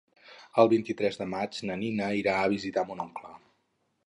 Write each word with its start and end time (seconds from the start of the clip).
El 0.63 0.71
vint-i-tres 0.71 1.19
de 1.21 1.27
maig 1.33 1.59
na 1.71 1.75
Nina 1.83 2.09
irà 2.23 2.37
a 2.39 2.49
visitar 2.57 2.87
mon 2.91 3.05
oncle. 3.09 3.35